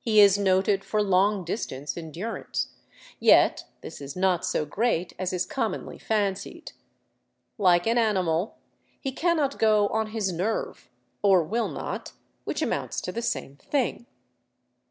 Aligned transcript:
He 0.00 0.20
Is 0.20 0.36
noted 0.36 0.84
for 0.84 1.00
long 1.02 1.44
distance 1.46 1.96
endurance; 1.96 2.74
yet 3.18 3.64
this 3.80 4.02
is 4.02 4.14
not 4.14 4.44
so 4.44 4.66
great 4.66 5.14
as 5.18 5.32
is 5.32 5.46
commonly 5.46 5.96
fancied. 5.98 6.72
Like 7.56 7.86
an 7.86 7.96
animal, 7.96 8.58
he 9.00 9.12
cannot 9.12 9.58
go" 9.58 9.88
on 9.88 10.08
his 10.08 10.30
nerve," 10.30 10.90
or 11.22 11.42
will 11.42 11.68
not, 11.68 12.12
which 12.44 12.60
amounts 12.60 13.00
to 13.00 13.12
the 13.12 13.22
same 13.22 13.56
thing. 13.56 14.04